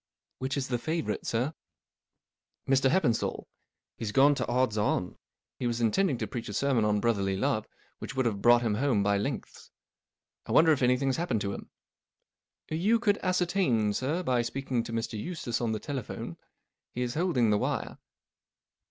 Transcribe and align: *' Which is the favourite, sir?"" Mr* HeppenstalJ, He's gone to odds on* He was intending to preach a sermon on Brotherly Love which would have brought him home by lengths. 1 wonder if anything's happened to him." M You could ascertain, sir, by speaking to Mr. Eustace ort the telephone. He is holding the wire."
*' 0.21 0.37
Which 0.39 0.57
is 0.57 0.67
the 0.69 0.79
favourite, 0.79 1.27
sir?"" 1.27 1.53
Mr* 2.67 2.89
HeppenstalJ, 2.89 3.45
He's 3.97 4.11
gone 4.11 4.33
to 4.33 4.47
odds 4.47 4.75
on* 4.75 5.15
He 5.59 5.67
was 5.67 5.79
intending 5.79 6.17
to 6.17 6.25
preach 6.25 6.49
a 6.49 6.53
sermon 6.55 6.85
on 6.85 6.99
Brotherly 6.99 7.37
Love 7.37 7.67
which 7.99 8.15
would 8.15 8.25
have 8.25 8.41
brought 8.41 8.63
him 8.63 8.73
home 8.73 9.03
by 9.03 9.19
lengths. 9.19 9.69
1 10.47 10.55
wonder 10.55 10.71
if 10.71 10.81
anything's 10.81 11.17
happened 11.17 11.41
to 11.41 11.53
him." 11.53 11.69
M 12.71 12.79
You 12.79 12.97
could 12.97 13.19
ascertain, 13.19 13.93
sir, 13.93 14.23
by 14.23 14.41
speaking 14.41 14.81
to 14.85 14.91
Mr. 14.91 15.19
Eustace 15.21 15.61
ort 15.61 15.71
the 15.71 15.79
telephone. 15.79 16.35
He 16.95 17.03
is 17.03 17.13
holding 17.13 17.51
the 17.51 17.59
wire." 17.59 17.99